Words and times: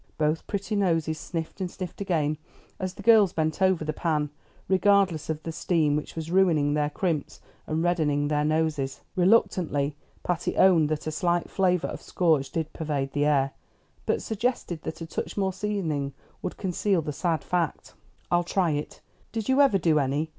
Both 0.17 0.47
pretty 0.47 0.75
noses 0.75 1.19
sniffed 1.19 1.61
and 1.61 1.69
sniffed 1.69 2.01
again 2.01 2.39
as 2.79 2.95
the 2.95 3.03
girls 3.03 3.33
bent 3.33 3.61
over 3.61 3.85
the 3.85 3.93
pan, 3.93 4.31
regardless 4.67 5.29
of 5.29 5.43
the 5.43 5.51
steam 5.51 5.95
which 5.95 6.15
was 6.15 6.31
ruining 6.31 6.73
their 6.73 6.89
crimps 6.89 7.39
and 7.67 7.83
reddening 7.83 8.27
their 8.27 8.43
noses. 8.43 9.01
Reluctantly, 9.15 9.95
Patty 10.23 10.57
owned 10.57 10.89
that 10.89 11.05
a 11.05 11.11
slight 11.11 11.51
flavor 11.51 11.85
of 11.85 12.01
scorch 12.01 12.51
did 12.51 12.73
pervade 12.73 13.11
the 13.13 13.25
air, 13.25 13.51
but 14.07 14.23
suggested 14.23 14.81
that 14.81 15.01
a 15.01 15.05
touch 15.05 15.37
more 15.37 15.53
seasoning 15.53 16.13
would 16.41 16.57
conceal 16.57 17.03
the 17.03 17.13
sad 17.13 17.43
fact. 17.43 17.93
"I'll 18.31 18.43
try 18.43 18.71
it. 18.71 19.01
Did 19.31 19.49
you 19.49 19.61
ever 19.61 19.77
do 19.77 19.99
any? 19.99 20.29